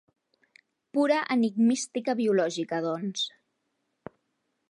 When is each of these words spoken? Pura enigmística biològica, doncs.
Pura 0.97 1.17
enigmística 1.35 2.17
biològica, 2.21 2.81
doncs. 2.89 3.29